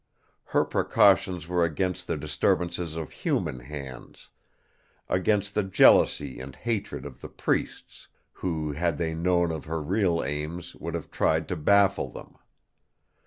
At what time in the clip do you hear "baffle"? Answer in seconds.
11.55-12.09